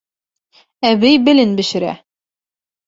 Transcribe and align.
Әбей 0.91 1.21
белен 1.29 1.55
бешерә 1.61 1.95